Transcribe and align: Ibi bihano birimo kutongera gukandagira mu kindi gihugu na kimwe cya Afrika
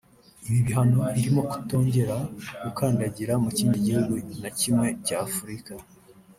Ibi 0.47 0.59
bihano 0.67 0.97
birimo 1.15 1.41
kutongera 1.51 2.15
gukandagira 2.63 3.33
mu 3.43 3.49
kindi 3.57 3.77
gihugu 3.85 4.13
na 4.41 4.49
kimwe 4.59 4.87
cya 5.05 5.17
Afrika 5.27 5.71